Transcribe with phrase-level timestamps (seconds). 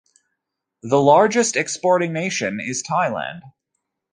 [0.81, 3.41] The largest exporting nation is Thailand.